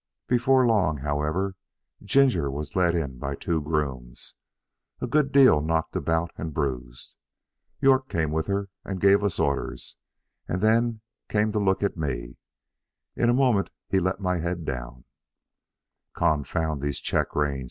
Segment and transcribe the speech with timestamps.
[0.25, 1.53] Before long, however,
[2.01, 4.33] Ginger was led in by two grooms,
[4.99, 7.13] a good deal knocked about and bruised.
[7.81, 9.97] York came with her and gave us orders,
[10.47, 12.37] and then came to look at me.
[13.15, 14.65] In a moment he let down my head.
[16.15, 17.59] "Confound these check reins!"